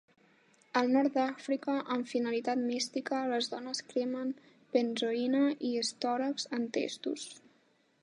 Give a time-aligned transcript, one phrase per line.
[0.79, 4.35] Al Nord d'Àfrica, amb finalitat mística, les dones cremen
[4.79, 7.33] benzoïna i storax en testos.